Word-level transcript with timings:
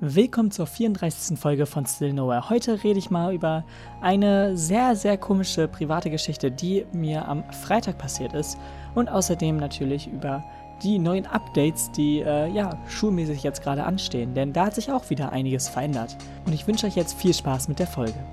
Willkommen 0.00 0.52
zur 0.52 0.68
34. 0.68 1.36
Folge 1.36 1.66
von 1.66 1.84
Still 1.84 2.12
Nowhere. 2.12 2.48
Heute 2.50 2.84
rede 2.84 3.00
ich 3.00 3.10
mal 3.10 3.34
über 3.34 3.64
eine 4.00 4.56
sehr, 4.56 4.94
sehr 4.94 5.18
komische 5.18 5.66
private 5.66 6.08
Geschichte, 6.08 6.52
die 6.52 6.86
mir 6.92 7.26
am 7.26 7.42
Freitag 7.52 7.98
passiert 7.98 8.32
ist. 8.32 8.58
Und 8.94 9.08
außerdem 9.08 9.56
natürlich 9.56 10.06
über 10.06 10.44
die 10.84 11.00
neuen 11.00 11.26
Updates, 11.26 11.90
die 11.90 12.20
äh, 12.20 12.46
ja 12.46 12.78
schulmäßig 12.88 13.42
jetzt 13.42 13.60
gerade 13.64 13.82
anstehen. 13.82 14.34
Denn 14.34 14.52
da 14.52 14.66
hat 14.66 14.76
sich 14.76 14.92
auch 14.92 15.10
wieder 15.10 15.32
einiges 15.32 15.68
verändert. 15.68 16.16
Und 16.46 16.52
ich 16.52 16.68
wünsche 16.68 16.86
euch 16.86 16.94
jetzt 16.94 17.18
viel 17.18 17.34
Spaß 17.34 17.66
mit 17.66 17.80
der 17.80 17.88
Folge. 17.88 18.24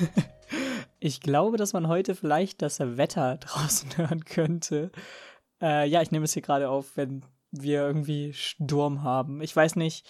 ich 0.98 1.20
glaube, 1.20 1.58
dass 1.58 1.72
man 1.72 1.86
heute 1.86 2.16
vielleicht 2.16 2.60
das 2.60 2.80
Wetter 2.80 3.36
draußen 3.40 3.96
hören 3.96 4.24
könnte. 4.24 4.90
Äh, 5.60 5.88
ja, 5.88 6.02
ich 6.02 6.10
nehme 6.10 6.24
es 6.24 6.32
hier 6.32 6.42
gerade 6.42 6.68
auf, 6.68 6.96
wenn 6.96 7.24
wir 7.50 7.82
irgendwie 7.82 8.32
Sturm 8.32 9.02
haben. 9.02 9.40
Ich 9.40 9.54
weiß 9.54 9.76
nicht, 9.76 10.06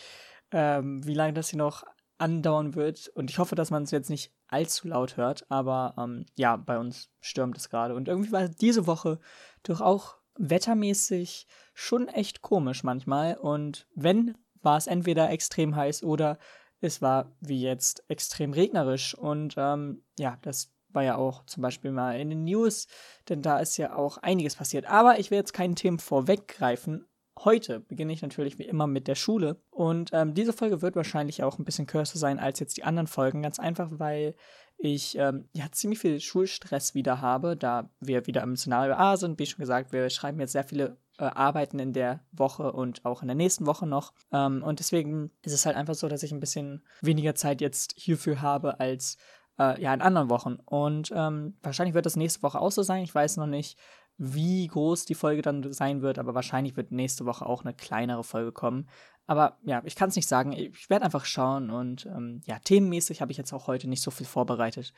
ähm, 0.50 1.06
wie 1.06 1.14
lange 1.14 1.32
das 1.32 1.50
hier 1.50 1.58
noch 1.58 1.84
andauern 2.18 2.74
wird. 2.74 3.08
Und 3.08 3.30
ich 3.30 3.38
hoffe, 3.38 3.54
dass 3.54 3.70
man 3.70 3.84
es 3.84 3.90
jetzt 3.90 4.10
nicht 4.10 4.32
allzu 4.48 4.88
laut 4.88 5.16
hört. 5.16 5.50
Aber 5.50 5.94
ähm, 5.98 6.26
ja, 6.36 6.56
bei 6.56 6.78
uns 6.78 7.10
stürmt 7.20 7.56
es 7.56 7.70
gerade. 7.70 7.94
Und 7.94 8.08
irgendwie 8.08 8.32
war 8.32 8.48
diese 8.48 8.86
Woche 8.86 9.20
doch 9.62 9.80
auch 9.80 10.16
wettermäßig 10.36 11.46
schon 11.74 12.08
echt 12.08 12.42
komisch 12.42 12.82
manchmal. 12.82 13.36
Und 13.36 13.86
wenn, 13.94 14.36
war 14.62 14.76
es 14.76 14.86
entweder 14.86 15.30
extrem 15.30 15.76
heiß 15.76 16.02
oder 16.02 16.38
es 16.80 17.02
war 17.02 17.32
wie 17.40 17.62
jetzt 17.62 18.04
extrem 18.08 18.52
regnerisch. 18.52 19.14
Und 19.14 19.54
ähm, 19.56 20.02
ja, 20.18 20.38
das 20.42 20.72
war 20.98 21.04
ja 21.04 21.16
auch 21.16 21.46
zum 21.46 21.62
Beispiel 21.62 21.92
mal 21.92 22.18
in 22.18 22.28
den 22.28 22.42
News, 22.42 22.88
denn 23.28 23.40
da 23.40 23.60
ist 23.60 23.76
ja 23.76 23.94
auch 23.94 24.18
einiges 24.18 24.56
passiert. 24.56 24.86
Aber 24.86 25.20
ich 25.20 25.30
will 25.30 25.38
jetzt 25.38 25.52
keinen 25.52 25.76
Themen 25.76 26.00
vorweggreifen. 26.00 27.06
Heute 27.38 27.78
beginne 27.78 28.12
ich 28.12 28.20
natürlich 28.20 28.58
wie 28.58 28.64
immer 28.64 28.88
mit 28.88 29.06
der 29.06 29.14
Schule. 29.14 29.62
Und 29.70 30.10
ähm, 30.12 30.34
diese 30.34 30.52
Folge 30.52 30.82
wird 30.82 30.96
wahrscheinlich 30.96 31.44
auch 31.44 31.56
ein 31.56 31.64
bisschen 31.64 31.86
kürzer 31.86 32.18
sein 32.18 32.40
als 32.40 32.58
jetzt 32.58 32.76
die 32.76 32.82
anderen 32.82 33.06
Folgen. 33.06 33.42
Ganz 33.42 33.60
einfach, 33.60 33.90
weil 33.92 34.34
ich 34.76 35.16
ähm, 35.16 35.48
ja 35.52 35.66
ziemlich 35.70 36.00
viel 36.00 36.18
Schulstress 36.18 36.96
wieder 36.96 37.20
habe, 37.20 37.56
da 37.56 37.90
wir 38.00 38.26
wieder 38.26 38.42
im 38.42 38.56
Szenario 38.56 38.94
A 38.94 39.16
sind. 39.16 39.38
Wie 39.38 39.46
schon 39.46 39.60
gesagt, 39.60 39.92
wir 39.92 40.10
schreiben 40.10 40.40
jetzt 40.40 40.50
sehr 40.50 40.64
viele 40.64 40.98
äh, 41.18 41.26
Arbeiten 41.26 41.78
in 41.78 41.92
der 41.92 42.24
Woche 42.32 42.72
und 42.72 43.04
auch 43.04 43.22
in 43.22 43.28
der 43.28 43.36
nächsten 43.36 43.66
Woche 43.66 43.86
noch. 43.86 44.14
Ähm, 44.32 44.64
und 44.64 44.80
deswegen 44.80 45.30
ist 45.42 45.52
es 45.52 45.64
halt 45.64 45.76
einfach 45.76 45.94
so, 45.94 46.08
dass 46.08 46.24
ich 46.24 46.32
ein 46.32 46.40
bisschen 46.40 46.84
weniger 47.02 47.36
Zeit 47.36 47.60
jetzt 47.60 47.94
hierfür 47.96 48.42
habe 48.42 48.80
als 48.80 49.16
äh, 49.58 49.80
ja, 49.80 49.92
in 49.94 50.00
anderen 50.00 50.30
Wochen. 50.30 50.58
Und 50.64 51.12
ähm, 51.14 51.56
wahrscheinlich 51.62 51.94
wird 51.94 52.06
das 52.06 52.16
nächste 52.16 52.42
Woche 52.42 52.60
auch 52.60 52.72
so 52.72 52.82
sein. 52.82 53.02
Ich 53.02 53.14
weiß 53.14 53.36
noch 53.36 53.46
nicht, 53.46 53.78
wie 54.16 54.66
groß 54.66 55.04
die 55.04 55.14
Folge 55.14 55.42
dann 55.42 55.72
sein 55.72 56.02
wird, 56.02 56.18
aber 56.18 56.34
wahrscheinlich 56.34 56.76
wird 56.76 56.90
nächste 56.90 57.24
Woche 57.24 57.46
auch 57.46 57.64
eine 57.64 57.74
kleinere 57.74 58.24
Folge 58.24 58.52
kommen. 58.52 58.88
Aber 59.26 59.58
ja, 59.62 59.82
ich 59.84 59.94
kann 59.94 60.08
es 60.08 60.16
nicht 60.16 60.28
sagen. 60.28 60.52
Ich 60.52 60.90
werde 60.90 61.04
einfach 61.04 61.24
schauen 61.24 61.70
und 61.70 62.06
ähm, 62.06 62.40
ja, 62.44 62.58
themenmäßig 62.58 63.20
habe 63.20 63.30
ich 63.30 63.38
jetzt 63.38 63.52
auch 63.52 63.66
heute 63.66 63.88
nicht 63.88 64.02
so 64.02 64.10
viel 64.10 64.26
vorbereitet. 64.26 64.92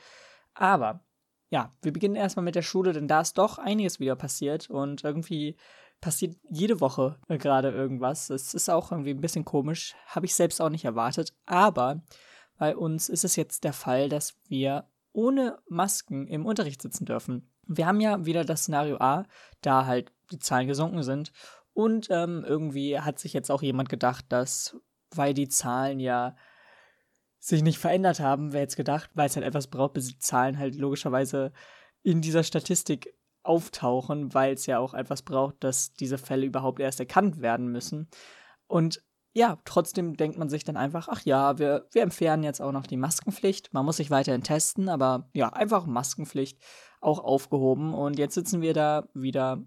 Aber 0.55 1.00
ja, 1.50 1.74
wir 1.83 1.92
beginnen 1.92 2.14
erstmal 2.14 2.45
mit 2.45 2.55
der 2.55 2.62
Schule, 2.62 2.92
denn 2.92 3.08
da 3.08 3.20
ist 3.20 3.36
doch 3.36 3.58
einiges 3.58 4.00
wieder 4.00 4.17
passiert 4.17 4.70
und 4.70 5.05
irgendwie 5.05 5.56
passiert 6.00 6.36
jede 6.48 6.80
Woche 6.80 7.19
gerade 7.28 7.70
irgendwas. 7.70 8.30
Es 8.30 8.55
ist 8.55 8.70
auch 8.70 8.92
irgendwie 8.92 9.11
ein 9.11 9.20
bisschen 9.20 9.45
komisch, 9.45 9.95
habe 10.06 10.27
ich 10.27 10.34
selbst 10.34 10.62
auch 10.62 10.70
nicht 10.70 10.84
erwartet, 10.84 11.34
aber 11.45 12.02
bei 12.61 12.77
uns 12.77 13.08
ist 13.08 13.25
es 13.25 13.36
jetzt 13.36 13.64
der 13.64 13.72
Fall, 13.72 14.11
dass 14.11 14.34
wir 14.47 14.84
ohne 15.12 15.58
Masken 15.66 16.27
im 16.27 16.44
Unterricht 16.44 16.83
sitzen 16.83 17.06
dürfen. 17.06 17.50
Wir 17.67 17.86
haben 17.86 18.02
ja 18.02 18.27
wieder 18.27 18.44
das 18.44 18.64
Szenario 18.64 18.98
A, 18.98 19.25
da 19.62 19.86
halt 19.86 20.12
die 20.30 20.39
Zahlen 20.39 20.69
gesunken 20.69 21.02
sind. 21.02 21.33
Und 21.72 22.08
ähm, 22.11 22.44
irgendwie 22.47 23.00
hat 23.00 23.19
sich 23.19 23.33
jetzt 23.33 23.50
auch 23.50 23.62
jemand 23.62 23.89
gedacht, 23.89 24.27
dass, 24.28 24.77
weil 25.11 25.33
die 25.33 25.48
Zahlen 25.48 26.00
ja 26.00 26.36
sich 27.39 27.62
nicht 27.62 27.78
verändert 27.78 28.20
haben, 28.20 28.52
wäre 28.52 28.64
jetzt 28.64 28.77
gedacht, 28.77 29.08
weil 29.14 29.29
es 29.29 29.36
halt 29.36 29.46
etwas 29.46 29.68
braucht, 29.68 29.95
bis 29.95 30.08
die 30.08 30.18
Zahlen 30.18 30.58
halt 30.58 30.74
logischerweise 30.74 31.52
in 32.02 32.20
dieser 32.20 32.42
Statistik 32.42 33.14
auftauchen, 33.42 34.34
weil 34.34 34.52
es 34.52 34.67
ja 34.67 34.80
auch 34.80 34.92
etwas 34.92 35.23
braucht, 35.23 35.64
dass 35.64 35.95
diese 35.95 36.18
Fälle 36.18 36.45
überhaupt 36.45 36.79
erst 36.79 37.01
erkannt 37.01 37.40
werden 37.40 37.73
müssen. 37.73 38.11
Und 38.67 39.02
ja, 39.33 39.58
trotzdem 39.64 40.17
denkt 40.17 40.39
man 40.39 40.48
sich 40.48 40.64
dann 40.64 40.77
einfach, 40.77 41.08
ach 41.08 41.23
ja, 41.23 41.58
wir, 41.58 41.86
wir 41.92 42.02
entfernen 42.02 42.42
jetzt 42.42 42.61
auch 42.61 42.73
noch 42.73 42.86
die 42.86 42.96
Maskenpflicht. 42.96 43.73
Man 43.73 43.85
muss 43.85 43.98
sich 43.98 44.11
weiterhin 44.11 44.42
testen, 44.42 44.89
aber 44.89 45.29
ja, 45.35 45.51
einfach 45.51 45.86
Maskenpflicht 45.86 46.58
auch 47.01 47.20
aufgehoben. 47.20 47.95
Und 47.95 48.19
jetzt 48.19 48.35
sitzen 48.35 48.61
wir 48.61 48.74
da 48.74 49.08
wieder, 49.14 49.63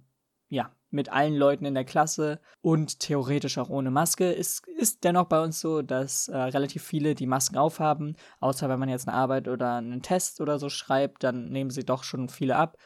ja, 0.49 0.71
mit 0.89 1.11
allen 1.11 1.35
Leuten 1.35 1.65
in 1.65 1.73
der 1.73 1.85
Klasse 1.85 2.39
und 2.61 2.99
theoretisch 2.99 3.57
auch 3.57 3.69
ohne 3.69 3.89
Maske. 3.89 4.35
Es 4.35 4.61
ist 4.77 5.03
dennoch 5.03 5.25
bei 5.25 5.41
uns 5.41 5.59
so, 5.59 5.81
dass 5.81 6.27
äh, 6.27 6.37
relativ 6.37 6.83
viele 6.83 7.15
die 7.15 7.25
Masken 7.25 7.57
aufhaben, 7.57 8.15
außer 8.39 8.69
wenn 8.69 8.79
man 8.79 8.89
jetzt 8.89 9.07
eine 9.07 9.17
Arbeit 9.17 9.47
oder 9.47 9.75
einen 9.75 10.03
Test 10.03 10.39
oder 10.39 10.59
so 10.59 10.69
schreibt, 10.69 11.23
dann 11.23 11.49
nehmen 11.49 11.71
sie 11.71 11.83
doch 11.83 12.03
schon 12.03 12.29
viele 12.29 12.57
ab. 12.57 12.77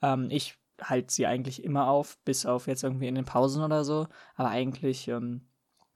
Ähm, 0.00 0.28
ich 0.30 0.58
halte 0.80 1.12
sie 1.12 1.26
eigentlich 1.26 1.64
immer 1.64 1.88
auf, 1.88 2.18
bis 2.24 2.46
auf 2.46 2.68
jetzt 2.68 2.84
irgendwie 2.84 3.08
in 3.08 3.16
den 3.16 3.24
Pausen 3.24 3.64
oder 3.64 3.84
so. 3.84 4.06
Aber 4.36 4.50
eigentlich 4.50 5.08
ähm, 5.08 5.48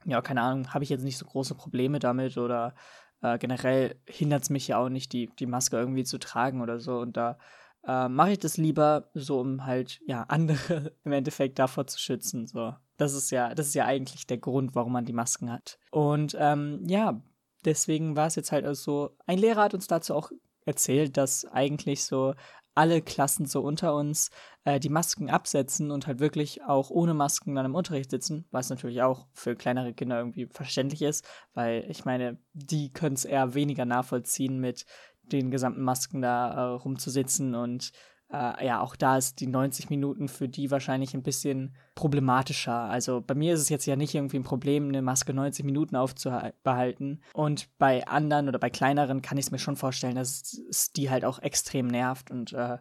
ja, 0.04 0.20
keine 0.22 0.42
Ahnung, 0.42 0.72
habe 0.72 0.84
ich 0.84 0.90
jetzt 0.90 1.04
nicht 1.04 1.18
so 1.18 1.26
große 1.26 1.54
Probleme 1.54 1.98
damit 1.98 2.36
oder 2.36 2.74
äh, 3.22 3.38
generell 3.38 3.96
hindert 4.06 4.42
es 4.44 4.50
mich 4.50 4.68
ja 4.68 4.78
auch 4.78 4.88
nicht, 4.88 5.12
die, 5.12 5.30
die 5.38 5.46
Maske 5.46 5.76
irgendwie 5.76 6.04
zu 6.04 6.18
tragen 6.18 6.60
oder 6.60 6.80
so. 6.80 6.98
Und 6.98 7.16
da 7.16 7.38
äh, 7.86 8.08
mache 8.08 8.32
ich 8.32 8.38
das 8.38 8.56
lieber 8.56 9.10
so, 9.14 9.40
um 9.40 9.64
halt, 9.64 10.00
ja, 10.06 10.22
andere 10.28 10.92
im 11.04 11.12
Endeffekt 11.12 11.58
davor 11.58 11.86
zu 11.86 11.98
schützen. 11.98 12.46
So. 12.46 12.74
Das 12.96 13.14
ist 13.14 13.30
ja, 13.30 13.54
das 13.54 13.68
ist 13.68 13.74
ja 13.74 13.86
eigentlich 13.86 14.26
der 14.26 14.38
Grund, 14.38 14.74
warum 14.74 14.92
man 14.92 15.04
die 15.04 15.12
Masken 15.12 15.50
hat. 15.50 15.78
Und 15.90 16.36
ähm, 16.38 16.82
ja, 16.86 17.22
deswegen 17.64 18.16
war 18.16 18.26
es 18.26 18.36
jetzt 18.36 18.52
halt 18.52 18.66
so, 18.76 19.16
ein 19.26 19.38
Lehrer 19.38 19.62
hat 19.62 19.74
uns 19.74 19.86
dazu 19.86 20.14
auch 20.14 20.30
erzählt, 20.64 21.16
dass 21.16 21.44
eigentlich 21.46 22.04
so 22.04 22.34
alle 22.74 23.02
Klassen 23.02 23.46
so 23.46 23.60
unter 23.62 23.94
uns 23.94 24.30
äh, 24.64 24.78
die 24.80 24.88
Masken 24.88 25.30
absetzen 25.30 25.90
und 25.90 26.06
halt 26.06 26.20
wirklich 26.20 26.62
auch 26.62 26.90
ohne 26.90 27.14
Masken 27.14 27.54
dann 27.54 27.66
im 27.66 27.74
Unterricht 27.74 28.10
sitzen, 28.10 28.46
was 28.50 28.70
natürlich 28.70 29.02
auch 29.02 29.26
für 29.32 29.56
kleinere 29.56 29.92
Kinder 29.92 30.18
irgendwie 30.18 30.46
verständlich 30.46 31.02
ist, 31.02 31.26
weil 31.54 31.84
ich 31.88 32.04
meine, 32.04 32.38
die 32.52 32.92
können 32.92 33.14
es 33.14 33.24
eher 33.24 33.54
weniger 33.54 33.84
nachvollziehen 33.84 34.58
mit 34.60 34.86
den 35.22 35.50
gesamten 35.50 35.82
Masken 35.82 36.22
da 36.22 36.52
äh, 36.52 36.60
rumzusitzen 36.76 37.54
und 37.54 37.92
äh, 38.32 38.66
ja, 38.66 38.80
auch 38.80 38.96
da 38.96 39.16
ist 39.16 39.40
die 39.40 39.46
90 39.46 39.90
Minuten 39.90 40.28
für 40.28 40.48
die 40.48 40.70
wahrscheinlich 40.70 41.14
ein 41.14 41.22
bisschen 41.22 41.74
problematischer. 41.94 42.72
Also 42.72 43.20
bei 43.20 43.34
mir 43.34 43.54
ist 43.54 43.60
es 43.60 43.68
jetzt 43.68 43.86
ja 43.86 43.96
nicht 43.96 44.14
irgendwie 44.14 44.38
ein 44.38 44.44
Problem, 44.44 44.88
eine 44.88 45.02
Maske 45.02 45.34
90 45.34 45.64
Minuten 45.64 45.96
aufzubehalten. 45.96 47.22
Und 47.32 47.68
bei 47.78 48.06
anderen 48.06 48.48
oder 48.48 48.58
bei 48.58 48.70
kleineren 48.70 49.22
kann 49.22 49.38
ich 49.38 49.46
es 49.46 49.50
mir 49.50 49.58
schon 49.58 49.76
vorstellen, 49.76 50.14
dass 50.14 50.60
es 50.68 50.92
die 50.92 51.10
halt 51.10 51.24
auch 51.24 51.40
extrem 51.40 51.88
nervt 51.88 52.30
und 52.30 52.52
äh, 52.52 52.78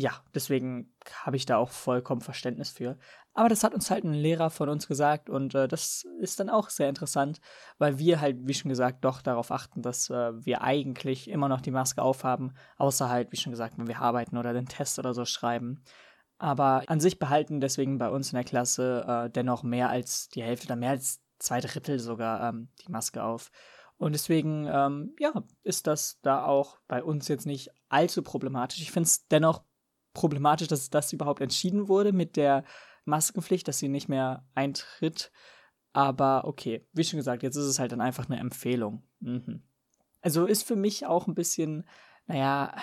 ja, 0.00 0.12
deswegen 0.34 0.94
habe 1.12 1.36
ich 1.36 1.44
da 1.44 1.58
auch 1.58 1.68
vollkommen 1.68 2.22
Verständnis 2.22 2.70
für. 2.70 2.96
Aber 3.34 3.50
das 3.50 3.62
hat 3.62 3.74
uns 3.74 3.90
halt 3.90 4.04
ein 4.04 4.14
Lehrer 4.14 4.48
von 4.48 4.70
uns 4.70 4.88
gesagt 4.88 5.28
und 5.28 5.54
äh, 5.54 5.68
das 5.68 6.06
ist 6.20 6.40
dann 6.40 6.48
auch 6.48 6.70
sehr 6.70 6.88
interessant, 6.88 7.40
weil 7.78 7.98
wir 7.98 8.20
halt, 8.20 8.38
wie 8.44 8.54
schon 8.54 8.70
gesagt, 8.70 9.04
doch 9.04 9.20
darauf 9.20 9.50
achten, 9.50 9.82
dass 9.82 10.08
äh, 10.08 10.32
wir 10.44 10.62
eigentlich 10.62 11.28
immer 11.28 11.48
noch 11.50 11.60
die 11.60 11.70
Maske 11.70 12.02
aufhaben, 12.02 12.54
außer 12.78 13.10
halt, 13.10 13.30
wie 13.30 13.36
schon 13.36 13.52
gesagt, 13.52 13.76
wenn 13.76 13.88
wir 13.88 14.00
arbeiten 14.00 14.38
oder 14.38 14.54
den 14.54 14.66
Test 14.66 14.98
oder 14.98 15.12
so 15.12 15.26
schreiben. 15.26 15.84
Aber 16.38 16.82
an 16.86 17.00
sich 17.00 17.18
behalten 17.18 17.60
deswegen 17.60 17.98
bei 17.98 18.08
uns 18.08 18.32
in 18.32 18.36
der 18.36 18.44
Klasse 18.44 19.04
äh, 19.06 19.30
dennoch 19.30 19.62
mehr 19.62 19.90
als 19.90 20.28
die 20.30 20.42
Hälfte 20.42 20.68
oder 20.68 20.76
mehr 20.76 20.90
als 20.90 21.20
zwei 21.38 21.60
Drittel 21.60 21.98
sogar 21.98 22.48
ähm, 22.48 22.68
die 22.86 22.90
Maske 22.90 23.22
auf. 23.22 23.50
Und 23.98 24.12
deswegen, 24.12 24.66
ähm, 24.66 25.14
ja, 25.18 25.30
ist 25.62 25.86
das 25.86 26.18
da 26.22 26.46
auch 26.46 26.78
bei 26.88 27.04
uns 27.04 27.28
jetzt 27.28 27.44
nicht 27.44 27.68
allzu 27.90 28.22
problematisch. 28.22 28.80
Ich 28.80 28.92
finde 28.92 29.06
es 29.06 29.28
dennoch 29.28 29.62
problematisch, 30.12 30.68
dass 30.68 30.90
das 30.90 31.12
überhaupt 31.12 31.40
entschieden 31.40 31.88
wurde 31.88 32.12
mit 32.12 32.36
der 32.36 32.64
Maskenpflicht, 33.04 33.66
dass 33.68 33.78
sie 33.78 33.88
nicht 33.88 34.08
mehr 34.08 34.44
eintritt. 34.54 35.30
Aber 35.92 36.44
okay, 36.44 36.86
wie 36.92 37.04
schon 37.04 37.18
gesagt, 37.18 37.42
jetzt 37.42 37.56
ist 37.56 37.66
es 37.66 37.78
halt 37.78 37.92
dann 37.92 38.00
einfach 38.00 38.28
eine 38.28 38.38
Empfehlung. 38.38 39.02
Mhm. 39.20 39.62
Also 40.22 40.46
ist 40.46 40.66
für 40.66 40.76
mich 40.76 41.06
auch 41.06 41.26
ein 41.26 41.34
bisschen, 41.34 41.84
naja, 42.26 42.74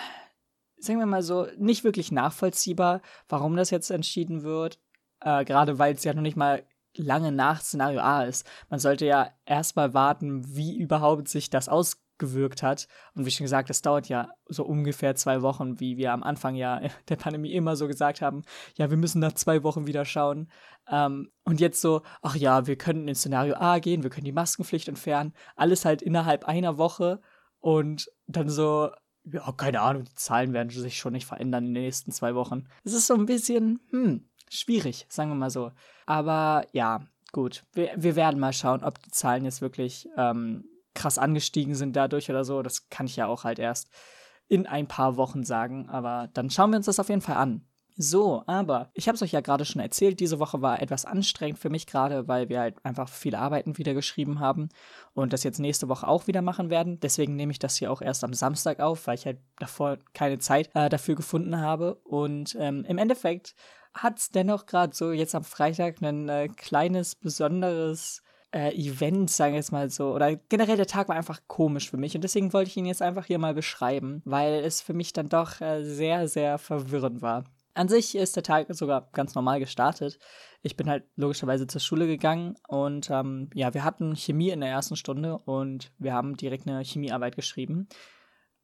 sagen 0.78 0.98
wir 0.98 1.06
mal 1.06 1.22
so, 1.22 1.46
nicht 1.56 1.84
wirklich 1.84 2.12
nachvollziehbar, 2.12 3.00
warum 3.28 3.56
das 3.56 3.70
jetzt 3.70 3.90
entschieden 3.90 4.42
wird. 4.42 4.80
Äh, 5.20 5.44
Gerade 5.44 5.78
weil 5.78 5.94
es 5.94 6.04
ja 6.04 6.14
noch 6.14 6.22
nicht 6.22 6.36
mal 6.36 6.64
lange 6.94 7.32
nach 7.32 7.60
Szenario 7.60 8.00
A 8.00 8.24
ist. 8.24 8.46
Man 8.68 8.80
sollte 8.80 9.06
ja 9.06 9.32
erstmal 9.46 9.94
warten, 9.94 10.56
wie 10.56 10.76
überhaupt 10.76 11.28
sich 11.28 11.50
das 11.50 11.68
aus 11.68 12.02
gewirkt 12.18 12.62
hat. 12.62 12.88
Und 13.14 13.26
wie 13.26 13.30
schon 13.30 13.44
gesagt, 13.44 13.70
das 13.70 13.82
dauert 13.82 14.08
ja 14.08 14.28
so 14.48 14.64
ungefähr 14.64 15.14
zwei 15.14 15.42
Wochen, 15.42 15.80
wie 15.80 15.96
wir 15.96 16.12
am 16.12 16.22
Anfang 16.22 16.54
ja 16.54 16.80
der 17.08 17.16
Pandemie 17.16 17.52
immer 17.52 17.76
so 17.76 17.86
gesagt 17.86 18.20
haben, 18.20 18.42
ja, 18.76 18.90
wir 18.90 18.96
müssen 18.96 19.20
nach 19.20 19.32
zwei 19.32 19.62
Wochen 19.62 19.86
wieder 19.86 20.04
schauen. 20.04 20.50
Ähm, 20.90 21.30
und 21.44 21.60
jetzt 21.60 21.80
so, 21.80 22.02
ach 22.22 22.36
ja, 22.36 22.66
wir 22.66 22.76
können 22.76 23.08
in 23.08 23.14
Szenario 23.14 23.54
A 23.56 23.78
gehen, 23.78 24.02
wir 24.02 24.10
können 24.10 24.24
die 24.24 24.32
Maskenpflicht 24.32 24.88
entfernen, 24.88 25.32
alles 25.56 25.84
halt 25.84 26.02
innerhalb 26.02 26.44
einer 26.44 26.78
Woche 26.78 27.20
und 27.60 28.10
dann 28.26 28.48
so, 28.48 28.90
ja, 29.24 29.52
keine 29.52 29.80
Ahnung, 29.80 30.04
die 30.04 30.14
Zahlen 30.14 30.52
werden 30.52 30.70
sich 30.70 30.98
schon 30.98 31.12
nicht 31.12 31.26
verändern 31.26 31.66
in 31.66 31.74
den 31.74 31.82
nächsten 31.82 32.12
zwei 32.12 32.34
Wochen. 32.34 32.66
Es 32.84 32.92
ist 32.92 33.06
so 33.06 33.14
ein 33.14 33.26
bisschen, 33.26 33.80
hm, 33.90 34.28
schwierig, 34.50 35.06
sagen 35.08 35.30
wir 35.30 35.34
mal 35.34 35.50
so. 35.50 35.72
Aber 36.06 36.64
ja, 36.72 37.06
gut. 37.32 37.64
Wir, 37.72 37.92
wir 37.96 38.16
werden 38.16 38.40
mal 38.40 38.52
schauen, 38.52 38.84
ob 38.84 39.02
die 39.02 39.10
Zahlen 39.10 39.44
jetzt 39.44 39.60
wirklich 39.60 40.08
ähm, 40.16 40.64
krass 40.98 41.18
angestiegen 41.18 41.74
sind 41.74 41.96
dadurch 41.96 42.28
oder 42.28 42.44
so. 42.44 42.62
Das 42.62 42.90
kann 42.90 43.06
ich 43.06 43.16
ja 43.16 43.26
auch 43.26 43.44
halt 43.44 43.58
erst 43.58 43.88
in 44.48 44.66
ein 44.66 44.88
paar 44.88 45.16
Wochen 45.16 45.44
sagen. 45.44 45.88
Aber 45.88 46.28
dann 46.34 46.50
schauen 46.50 46.70
wir 46.70 46.76
uns 46.76 46.86
das 46.86 47.00
auf 47.00 47.08
jeden 47.08 47.20
Fall 47.20 47.36
an. 47.36 47.64
So, 48.00 48.44
aber 48.46 48.90
ich 48.94 49.08
habe 49.08 49.16
es 49.16 49.22
euch 49.22 49.32
ja 49.32 49.40
gerade 49.40 49.64
schon 49.64 49.82
erzählt, 49.82 50.20
diese 50.20 50.38
Woche 50.38 50.62
war 50.62 50.80
etwas 50.80 51.04
anstrengend 51.04 51.58
für 51.58 51.68
mich 51.68 51.84
gerade, 51.88 52.28
weil 52.28 52.48
wir 52.48 52.60
halt 52.60 52.76
einfach 52.84 53.08
viele 53.08 53.40
Arbeiten 53.40 53.76
wieder 53.76 53.92
geschrieben 53.92 54.38
haben 54.38 54.68
und 55.14 55.32
das 55.32 55.42
jetzt 55.42 55.58
nächste 55.58 55.88
Woche 55.88 56.06
auch 56.06 56.28
wieder 56.28 56.40
machen 56.40 56.70
werden. 56.70 57.00
Deswegen 57.00 57.34
nehme 57.34 57.50
ich 57.50 57.58
das 57.58 57.74
hier 57.74 57.90
auch 57.90 58.00
erst 58.00 58.22
am 58.22 58.34
Samstag 58.34 58.78
auf, 58.78 59.08
weil 59.08 59.16
ich 59.16 59.26
halt 59.26 59.40
davor 59.58 59.98
keine 60.12 60.38
Zeit 60.38 60.70
äh, 60.74 60.88
dafür 60.88 61.16
gefunden 61.16 61.58
habe. 61.58 61.96
Und 62.04 62.56
ähm, 62.60 62.84
im 62.84 62.98
Endeffekt 62.98 63.56
hat 63.94 64.18
es 64.18 64.30
dennoch 64.30 64.66
gerade 64.66 64.94
so 64.94 65.10
jetzt 65.10 65.34
am 65.34 65.42
Freitag 65.42 66.00
ein 66.00 66.28
äh, 66.28 66.48
kleines, 66.56 67.16
besonderes 67.16 68.22
äh, 68.52 68.74
Event, 68.74 69.30
sagen 69.30 69.52
wir 69.52 69.58
jetzt 69.58 69.72
mal 69.72 69.90
so, 69.90 70.14
oder 70.14 70.36
generell 70.36 70.76
der 70.76 70.86
Tag 70.86 71.08
war 71.08 71.16
einfach 71.16 71.40
komisch 71.46 71.90
für 71.90 71.96
mich 71.96 72.14
und 72.14 72.22
deswegen 72.22 72.52
wollte 72.52 72.70
ich 72.70 72.76
ihn 72.76 72.86
jetzt 72.86 73.02
einfach 73.02 73.26
hier 73.26 73.38
mal 73.38 73.54
beschreiben, 73.54 74.22
weil 74.24 74.54
es 74.64 74.80
für 74.80 74.94
mich 74.94 75.12
dann 75.12 75.28
doch 75.28 75.60
äh, 75.60 75.84
sehr, 75.84 76.28
sehr 76.28 76.58
verwirrend 76.58 77.20
war. 77.22 77.44
An 77.74 77.88
sich 77.88 78.16
ist 78.16 78.34
der 78.34 78.42
Tag 78.42 78.66
sogar 78.70 79.08
ganz 79.12 79.34
normal 79.36 79.60
gestartet. 79.60 80.18
Ich 80.62 80.76
bin 80.76 80.88
halt 80.88 81.04
logischerweise 81.14 81.68
zur 81.68 81.80
Schule 81.80 82.08
gegangen 82.08 82.56
und 82.66 83.08
ähm, 83.10 83.50
ja, 83.54 83.72
wir 83.72 83.84
hatten 83.84 84.16
Chemie 84.16 84.50
in 84.50 84.60
der 84.60 84.70
ersten 84.70 84.96
Stunde 84.96 85.38
und 85.38 85.92
wir 85.98 86.12
haben 86.12 86.36
direkt 86.36 86.66
eine 86.66 86.82
Chemiearbeit 86.82 87.36
geschrieben. 87.36 87.88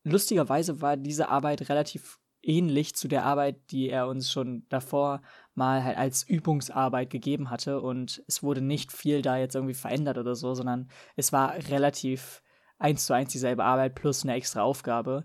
Lustigerweise 0.03 0.81
war 0.81 0.97
diese 0.97 1.29
Arbeit 1.29 1.69
relativ 1.69 2.19
ähnlich 2.46 2.94
zu 2.94 3.08
der 3.08 3.25
Arbeit, 3.25 3.70
die 3.70 3.88
er 3.88 4.08
uns 4.08 4.31
schon 4.31 4.67
davor 4.69 5.23
mal 5.55 5.82
halt 5.85 5.96
als 5.96 6.23
Übungsarbeit 6.23 7.11
gegeben 7.11 7.50
hatte 7.50 7.81
und 7.81 8.23
es 8.26 8.43
wurde 8.43 8.61
nicht 8.61 8.93
viel 8.93 9.23
da 9.23 9.37
jetzt 9.37 9.55
irgendwie 9.55 9.75
verändert 9.75 10.19
oder 10.19 10.35
so, 10.35 10.55
sondern 10.55 10.88
es 11.17 11.32
war 11.32 11.55
relativ 11.70 12.43
eins 12.79 13.06
zu 13.06 13.14
eins 13.14 13.32
dieselbe 13.32 13.64
Arbeit 13.64 13.94
plus 13.94 14.25
eine 14.25 14.35
extra 14.35 14.62
Aufgabe. 14.62 15.25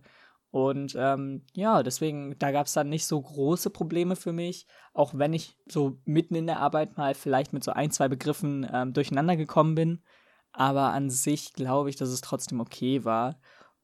Und 0.51 0.95
ähm, 0.97 1.45
ja, 1.53 1.83
deswegen, 1.83 2.35
da 2.39 2.51
gab 2.51 2.65
es 2.65 2.73
dann 2.73 2.89
nicht 2.89 3.05
so 3.05 3.21
große 3.21 3.69
Probleme 3.69 4.15
für 4.15 4.33
mich, 4.33 4.65
auch 4.93 5.13
wenn 5.13 5.33
ich 5.33 5.57
so 5.67 5.99
mitten 6.05 6.33
in 6.33 6.47
der 6.47 6.59
Arbeit 6.59 6.97
mal 6.97 7.13
vielleicht 7.13 7.53
mit 7.53 7.63
so 7.63 7.71
ein, 7.71 7.91
zwei 7.91 8.07
Begriffen 8.07 8.67
ähm, 8.71 8.93
durcheinander 8.93 9.35
gekommen 9.35 9.75
bin. 9.75 10.03
Aber 10.51 10.91
an 10.93 11.11
sich 11.11 11.53
glaube 11.53 11.89
ich, 11.89 11.97
dass 11.97 12.09
es 12.09 12.21
trotzdem 12.21 12.59
okay 12.59 13.05
war. 13.05 13.39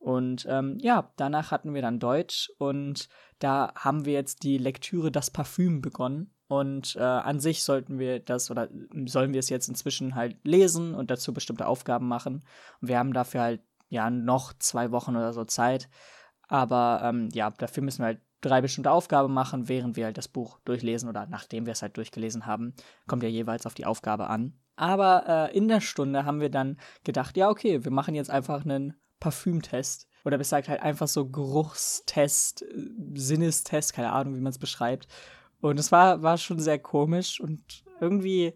Und 0.06 0.46
ähm, 0.48 0.78
ja, 0.82 1.12
danach 1.16 1.50
hatten 1.50 1.74
wir 1.74 1.82
dann 1.82 1.98
Deutsch 1.98 2.52
und 2.60 3.10
da 3.40 3.74
haben 3.74 4.06
wir 4.06 4.14
jetzt 4.14 4.44
die 4.44 4.60
Lektüre 4.60 5.12
Das 5.12 5.32
Parfüm 5.32 5.82
begonnen. 5.82 6.32
Und 6.48 6.96
äh, 6.96 7.02
an 7.02 7.40
sich 7.40 7.64
sollten 7.64 7.98
wir 7.98 8.20
das 8.20 8.52
oder 8.52 8.70
sollen 9.08 9.34
wir 9.34 9.40
es 9.40 9.50
jetzt 9.50 9.68
inzwischen 9.68 10.14
halt 10.14 10.38
lesen 10.44 10.94
und 10.94 11.10
dazu 11.10 11.34
bestimmte 11.34 11.66
Aufgaben 11.66 12.08
machen. 12.08 12.44
Und 12.82 12.88
wir 12.88 13.00
haben 13.00 13.14
dafür 13.14 13.42
halt 13.42 13.62
ja 13.90 14.12
noch 14.12 14.54
zwei 14.60 14.92
Wochen 14.92 15.16
oder 15.16 15.34
so 15.34 15.44
Zeit. 15.44 15.90
Aber 16.48 17.02
ähm, 17.04 17.30
ja, 17.34 17.50
dafür 17.50 17.82
müssen 17.82 18.04
wir 18.04 18.06
halt 18.06 18.22
drei 18.42 18.62
bestimmte 18.62 18.92
Aufgaben 18.92 19.34
machen, 19.34 19.70
während 19.70 19.96
wir 19.96 20.06
halt 20.06 20.20
das 20.20 20.28
Buch 20.28 20.60
durchlesen 20.66 21.10
oder 21.10 21.26
nachdem 21.26 21.66
wir 21.66 21.74
es 21.74 21.82
halt 21.82 21.98
durchgelesen 21.98 22.46
haben, 22.46 22.76
kommt 23.08 23.24
ja 23.24 23.30
jeweils 23.30 23.66
auf 23.66 23.74
die 23.74 23.88
Aufgabe 23.88 24.28
an. 24.28 24.54
Aber 24.76 25.50
äh, 25.52 25.58
in 25.58 25.68
der 25.68 25.82
Stunde 25.82 26.26
haben 26.26 26.42
wir 26.42 26.52
dann 26.52 26.78
gedacht, 27.04 27.38
ja, 27.38 27.50
okay, 27.50 27.84
wir 27.84 27.92
machen 27.92 28.14
jetzt 28.14 28.30
einfach 28.30 28.64
einen 28.66 28.94
Parfümtest. 29.20 30.08
Oder 30.24 30.38
besser 30.40 30.58
halt 30.68 30.82
einfach 30.82 31.08
so 31.08 31.30
Geruchstest, 31.30 32.64
äh, 32.64 32.90
Sinnestest, 33.14 33.94
keine 33.94 34.12
Ahnung, 34.12 34.36
wie 34.36 34.42
man 34.42 34.52
es 34.52 34.60
beschreibt. 34.60 35.08
Und 35.62 35.80
es 35.80 35.92
war, 35.92 36.22
war 36.22 36.38
schon 36.38 36.60
sehr 36.60 36.80
komisch 36.80 37.40
und 37.40 37.84
irgendwie 38.00 38.54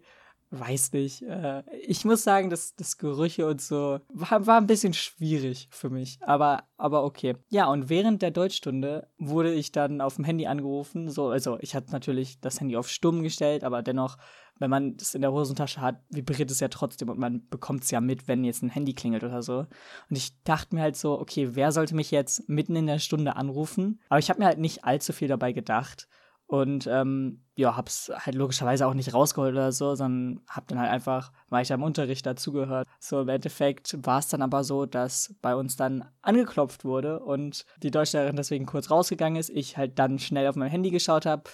weiß 0.50 0.92
nicht. 0.92 1.22
Äh, 1.22 1.62
ich 1.82 2.04
muss 2.04 2.24
sagen, 2.24 2.50
dass 2.50 2.74
das 2.74 2.98
Gerüche 2.98 3.46
und 3.46 3.60
so 3.60 4.00
war, 4.08 4.46
war 4.46 4.60
ein 4.60 4.66
bisschen 4.66 4.94
schwierig 4.94 5.68
für 5.70 5.90
mich, 5.90 6.18
aber, 6.22 6.64
aber 6.76 7.04
okay. 7.04 7.36
Ja, 7.48 7.66
und 7.66 7.88
während 7.88 8.22
der 8.22 8.30
Deutschstunde 8.30 9.08
wurde 9.18 9.52
ich 9.52 9.72
dann 9.72 10.00
auf 10.00 10.16
dem 10.16 10.24
Handy 10.24 10.46
angerufen. 10.46 11.08
So, 11.08 11.28
also 11.28 11.58
ich 11.60 11.74
hatte 11.74 11.92
natürlich 11.92 12.40
das 12.40 12.60
Handy 12.60 12.76
auf 12.76 12.88
stumm 12.88 13.22
gestellt, 13.22 13.64
aber 13.64 13.82
dennoch, 13.82 14.18
wenn 14.58 14.70
man 14.70 14.96
das 14.96 15.14
in 15.14 15.22
der 15.22 15.32
Hosentasche 15.32 15.80
hat, 15.80 16.00
vibriert 16.10 16.50
es 16.50 16.60
ja 16.60 16.68
trotzdem 16.68 17.08
und 17.08 17.18
man 17.18 17.48
bekommt 17.48 17.84
es 17.84 17.90
ja 17.90 18.00
mit, 18.00 18.28
wenn 18.28 18.44
jetzt 18.44 18.62
ein 18.62 18.70
Handy 18.70 18.92
klingelt 18.92 19.24
oder 19.24 19.42
so. 19.42 19.58
Und 19.58 20.16
ich 20.16 20.42
dachte 20.42 20.74
mir 20.74 20.82
halt 20.82 20.96
so, 20.96 21.18
okay, 21.18 21.50
wer 21.52 21.72
sollte 21.72 21.94
mich 21.94 22.10
jetzt 22.10 22.48
mitten 22.48 22.76
in 22.76 22.86
der 22.86 22.98
Stunde 22.98 23.36
anrufen? 23.36 24.00
Aber 24.08 24.18
ich 24.18 24.28
habe 24.28 24.40
mir 24.40 24.46
halt 24.46 24.58
nicht 24.58 24.84
allzu 24.84 25.12
viel 25.12 25.28
dabei 25.28 25.52
gedacht. 25.52 26.08
Und 26.50 26.88
ähm, 26.88 27.44
ja, 27.54 27.76
hab's 27.76 28.10
halt 28.12 28.34
logischerweise 28.34 28.84
auch 28.84 28.94
nicht 28.94 29.14
rausgeholt 29.14 29.52
oder 29.52 29.70
so, 29.70 29.94
sondern 29.94 30.40
hab 30.48 30.66
dann 30.66 30.80
halt 30.80 30.90
einfach 30.90 31.30
weiter 31.48 31.76
im 31.76 31.84
Unterricht 31.84 32.26
dazugehört. 32.26 32.88
So 32.98 33.20
im 33.20 33.28
Endeffekt 33.28 33.96
war 34.04 34.18
es 34.18 34.26
dann 34.26 34.42
aber 34.42 34.64
so, 34.64 34.84
dass 34.84 35.32
bei 35.42 35.54
uns 35.54 35.76
dann 35.76 36.04
angeklopft 36.22 36.84
wurde 36.84 37.20
und 37.20 37.66
die 37.84 37.92
Deutschlehrerin 37.92 38.34
deswegen 38.34 38.66
kurz 38.66 38.90
rausgegangen 38.90 39.38
ist. 39.38 39.50
Ich 39.50 39.76
halt 39.76 39.96
dann 40.00 40.18
schnell 40.18 40.48
auf 40.48 40.56
mein 40.56 40.70
Handy 40.70 40.90
geschaut 40.90 41.24
habe 41.24 41.44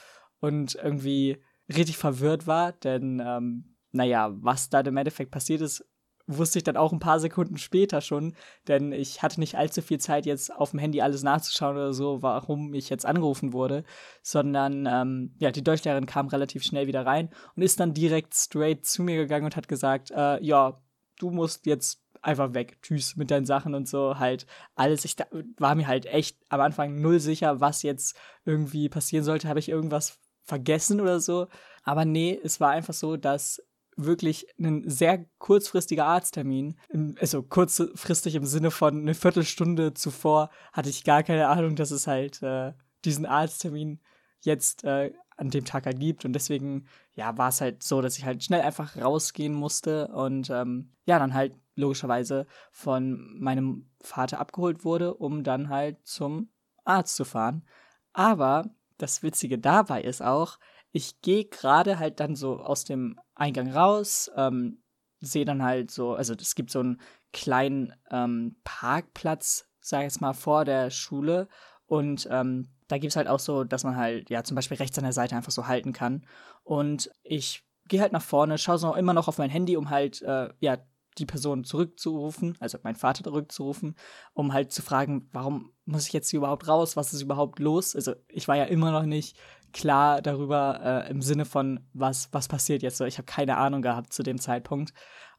und 0.40 0.76
irgendwie 0.76 1.42
richtig 1.68 1.98
verwirrt 1.98 2.46
war, 2.46 2.72
denn 2.72 3.22
ähm, 3.22 3.76
naja, 3.92 4.30
was 4.32 4.70
da 4.70 4.80
im 4.80 4.96
Endeffekt 4.96 5.30
passiert 5.30 5.60
ist, 5.60 5.84
wusste 6.26 6.58
ich 6.58 6.64
dann 6.64 6.76
auch 6.76 6.92
ein 6.92 6.98
paar 6.98 7.20
Sekunden 7.20 7.56
später 7.56 8.00
schon, 8.00 8.34
denn 8.68 8.92
ich 8.92 9.22
hatte 9.22 9.40
nicht 9.40 9.56
allzu 9.56 9.82
viel 9.82 9.98
Zeit, 9.98 10.26
jetzt 10.26 10.54
auf 10.54 10.70
dem 10.70 10.80
Handy 10.80 11.00
alles 11.00 11.22
nachzuschauen 11.22 11.76
oder 11.76 11.92
so, 11.92 12.22
warum 12.22 12.74
ich 12.74 12.88
jetzt 12.88 13.06
angerufen 13.06 13.52
wurde, 13.52 13.84
sondern 14.22 14.86
ähm, 14.86 15.34
ja, 15.38 15.50
die 15.50 15.64
Deutschlehrerin 15.64 16.06
kam 16.06 16.28
relativ 16.28 16.64
schnell 16.64 16.86
wieder 16.86 17.06
rein 17.06 17.30
und 17.54 17.62
ist 17.62 17.80
dann 17.80 17.94
direkt 17.94 18.34
straight 18.34 18.84
zu 18.84 19.02
mir 19.02 19.16
gegangen 19.16 19.44
und 19.44 19.56
hat 19.56 19.68
gesagt, 19.68 20.10
äh, 20.10 20.42
ja, 20.42 20.80
du 21.18 21.30
musst 21.30 21.66
jetzt 21.66 22.02
einfach 22.22 22.54
weg, 22.54 22.78
tschüss 22.82 23.16
mit 23.16 23.30
deinen 23.30 23.46
Sachen 23.46 23.74
und 23.74 23.88
so, 23.88 24.18
halt 24.18 24.46
alles. 24.74 25.04
Ich 25.04 25.16
da, 25.16 25.26
war 25.58 25.74
mir 25.74 25.86
halt 25.86 26.06
echt 26.06 26.38
am 26.48 26.60
Anfang 26.60 27.00
null 27.00 27.20
sicher, 27.20 27.60
was 27.60 27.82
jetzt 27.82 28.16
irgendwie 28.44 28.88
passieren 28.88 29.24
sollte. 29.24 29.48
Habe 29.48 29.60
ich 29.60 29.68
irgendwas 29.68 30.18
vergessen 30.44 31.00
oder 31.00 31.20
so? 31.20 31.46
Aber 31.84 32.04
nee, 32.04 32.38
es 32.42 32.60
war 32.60 32.70
einfach 32.70 32.94
so, 32.94 33.16
dass 33.16 33.62
wirklich 33.96 34.46
ein 34.58 34.88
sehr 34.88 35.24
kurzfristiger 35.38 36.06
Arzttermin. 36.06 36.76
Also 37.18 37.42
kurzfristig 37.42 38.34
im 38.34 38.44
Sinne 38.44 38.70
von 38.70 39.00
eine 39.00 39.14
Viertelstunde 39.14 39.94
zuvor 39.94 40.50
hatte 40.72 40.90
ich 40.90 41.04
gar 41.04 41.22
keine 41.22 41.48
Ahnung, 41.48 41.76
dass 41.76 41.90
es 41.90 42.06
halt 42.06 42.42
äh, 42.42 42.72
diesen 43.04 43.26
Arzttermin 43.26 44.00
jetzt 44.40 44.84
äh, 44.84 45.12
an 45.36 45.50
dem 45.50 45.64
Tag 45.64 45.86
ergibt. 45.86 46.24
Und 46.24 46.32
deswegen, 46.34 46.86
ja, 47.14 47.36
war 47.38 47.48
es 47.48 47.60
halt 47.60 47.82
so, 47.82 48.00
dass 48.00 48.18
ich 48.18 48.24
halt 48.24 48.44
schnell 48.44 48.60
einfach 48.60 48.96
rausgehen 48.96 49.54
musste 49.54 50.08
und 50.08 50.50
ähm, 50.50 50.92
ja, 51.06 51.18
dann 51.18 51.34
halt 51.34 51.54
logischerweise 51.74 52.46
von 52.70 53.38
meinem 53.38 53.90
Vater 54.00 54.40
abgeholt 54.40 54.84
wurde, 54.84 55.14
um 55.14 55.44
dann 55.44 55.68
halt 55.68 55.98
zum 56.06 56.50
Arzt 56.84 57.16
zu 57.16 57.24
fahren. 57.24 57.66
Aber 58.12 58.70
das 58.98 59.22
Witzige 59.22 59.58
dabei 59.58 60.02
ist 60.02 60.22
auch, 60.22 60.58
ich 60.92 61.20
gehe 61.20 61.44
gerade 61.44 61.98
halt 61.98 62.20
dann 62.20 62.34
so 62.34 62.58
aus 62.58 62.84
dem 62.84 63.20
Eingang 63.36 63.72
raus, 63.72 64.30
ähm, 64.36 64.82
sehe 65.20 65.44
dann 65.44 65.62
halt 65.62 65.90
so, 65.90 66.14
also 66.14 66.34
es 66.34 66.54
gibt 66.54 66.70
so 66.70 66.80
einen 66.80 67.00
kleinen 67.32 67.94
ähm, 68.10 68.56
Parkplatz, 68.64 69.68
sag 69.80 70.00
ich 70.00 70.04
jetzt 70.04 70.20
mal, 70.20 70.32
vor 70.32 70.64
der 70.64 70.90
Schule 70.90 71.48
und 71.86 72.26
ähm, 72.30 72.68
da 72.88 72.98
gibt 72.98 73.12
es 73.12 73.16
halt 73.16 73.28
auch 73.28 73.40
so, 73.40 73.64
dass 73.64 73.84
man 73.84 73.96
halt, 73.96 74.30
ja, 74.30 74.44
zum 74.44 74.54
Beispiel 74.54 74.76
rechts 74.76 74.98
an 74.98 75.04
der 75.04 75.12
Seite 75.12 75.36
einfach 75.36 75.52
so 75.52 75.66
halten 75.66 75.92
kann. 75.92 76.24
Und 76.62 77.10
ich 77.22 77.64
gehe 77.88 78.00
halt 78.00 78.12
nach 78.12 78.22
vorne, 78.22 78.58
schaue 78.58 78.78
so 78.78 78.94
immer 78.94 79.12
noch 79.12 79.28
auf 79.28 79.38
mein 79.38 79.50
Handy, 79.50 79.76
um 79.76 79.90
halt, 79.90 80.22
äh, 80.22 80.50
ja, 80.60 80.78
die 81.18 81.26
Person 81.26 81.64
zurückzurufen, 81.64 82.56
also 82.60 82.78
meinen 82.82 82.96
Vater 82.96 83.24
zurückzurufen, 83.24 83.96
um 84.34 84.52
halt 84.52 84.70
zu 84.70 84.82
fragen, 84.82 85.28
warum 85.32 85.72
muss 85.86 86.06
ich 86.06 86.12
jetzt 86.12 86.28
hier 86.28 86.38
überhaupt 86.38 86.68
raus, 86.68 86.96
was 86.96 87.14
ist 87.14 87.22
überhaupt 87.22 87.58
los? 87.58 87.96
Also 87.96 88.14
ich 88.28 88.48
war 88.48 88.56
ja 88.56 88.64
immer 88.64 88.90
noch 88.90 89.04
nicht 89.04 89.38
klar 89.76 90.22
darüber 90.22 90.80
äh, 90.82 91.10
im 91.10 91.20
Sinne 91.20 91.44
von, 91.44 91.80
was, 91.92 92.28
was 92.32 92.48
passiert 92.48 92.82
jetzt 92.82 92.96
so. 92.96 93.04
Ich 93.04 93.18
habe 93.18 93.26
keine 93.26 93.58
Ahnung 93.58 93.82
gehabt 93.82 94.12
zu 94.12 94.22
dem 94.22 94.40
Zeitpunkt. 94.40 94.94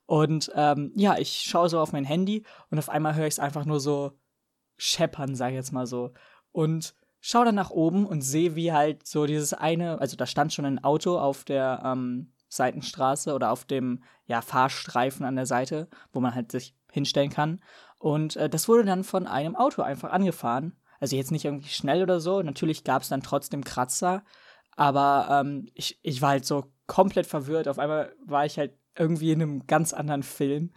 Und 0.06 0.51
ähm, 0.56 0.91
ja, 0.96 1.17
ich 1.17 1.41
schaue 1.41 1.70
so 1.70 1.79
auf 1.79 1.91
mein 1.91 2.06
Handy 2.06 2.46
und 2.70 2.77
auf 2.77 2.89
einmal 2.89 3.15
höre 3.15 3.25
ich 3.25 3.34
es 3.34 3.39
einfach 3.39 3.65
nur 3.65 3.79
so 3.79 4.12
scheppern, 4.77 5.36
sage 5.36 5.53
ich 5.53 5.58
jetzt 5.58 5.74
mal 5.74 5.88
so. 5.88 6.13
Und 6.51 6.96
schaue 7.20 7.46
dann 7.46 7.56
nach 7.56 7.72
oben 7.72 8.06
und 8.06 8.22
sehe, 8.22 8.56
wie 8.56 8.72
halt 8.72 9.08
so 9.08 9.25
dieses 9.25 9.53
eine, 9.53 10.00
also 10.00 10.15
da 10.15 10.25
stand 10.27 10.53
schon 10.53 10.65
ein 10.65 10.84
Auto 10.84 11.17
auf 11.17 11.44
der 11.44 11.82
ähm, 11.84 12.32
Seitenstraße 12.48 13.34
oder 13.34 13.51
auf 13.51 13.65
dem 13.65 14.03
ja, 14.27 14.41
Fahrstreifen 14.41 15.25
an 15.25 15.36
der 15.36 15.48
Seite, 15.48 15.89
wo 16.13 16.20
man 16.20 16.36
halt 16.36 16.51
sich 16.51 16.75
hinstellen 16.91 17.32
kann. 17.32 17.60
Und 17.98 18.36
äh, 18.36 18.50
das 18.50 18.70
wurde 18.70 18.86
dann 18.86 19.03
von 19.03 19.25
einem 19.25 19.56
Auto 19.56 19.82
einfach 19.82 20.12
angefahren. 20.12 20.77
Also 21.00 21.16
jetzt 21.16 21.32
nicht 21.32 21.46
irgendwie 21.46 21.70
schnell 21.70 22.04
oder 22.04 22.20
so. 22.20 22.42
Natürlich 22.42 22.84
gab 22.84 23.01
es 23.01 23.10
dann 23.10 23.22
trotzdem 23.22 23.63
Kratzer. 23.63 24.24
Aber 24.75 25.27
ähm, 25.32 25.68
ich, 25.74 26.00
ich 26.04 26.22
war 26.22 26.30
halt 26.30 26.46
so 26.46 26.72
komplett 26.86 27.27
verwirrt. 27.27 27.68
Auf 27.68 27.80
einmal 27.80 28.13
war 28.25 28.46
ich 28.46 28.58
halt 28.58 28.77
irgendwie 28.96 29.32
in 29.32 29.42
einem 29.42 29.68
ganz 29.68 29.94
anderen 29.94 30.24
Film 30.24 30.72